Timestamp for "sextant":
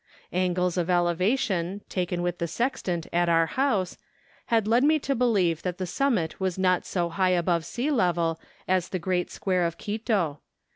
2.47-3.05